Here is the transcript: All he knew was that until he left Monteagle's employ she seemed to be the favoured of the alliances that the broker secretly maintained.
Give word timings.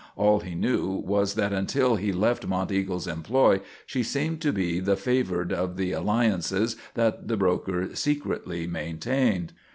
All 0.15 0.39
he 0.39 0.55
knew 0.55 0.93
was 0.93 1.35
that 1.35 1.53
until 1.53 1.95
he 1.95 2.11
left 2.11 2.47
Monteagle's 2.47 3.05
employ 3.05 3.61
she 3.85 4.01
seemed 4.01 4.41
to 4.41 4.51
be 4.51 4.79
the 4.79 4.95
favoured 4.95 5.53
of 5.53 5.77
the 5.77 5.91
alliances 5.91 6.75
that 6.95 7.27
the 7.27 7.37
broker 7.37 7.87
secretly 7.95 8.65
maintained. 8.65 9.53